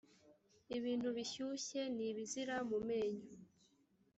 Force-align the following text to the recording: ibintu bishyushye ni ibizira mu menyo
ibintu 0.77 1.07
bishyushye 1.17 1.81
ni 1.95 2.05
ibizira 2.09 2.55
mu 2.69 2.79
menyo 2.89 3.27